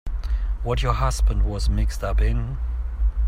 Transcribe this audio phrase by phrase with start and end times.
[0.63, 2.57] What your husband was mixed up in.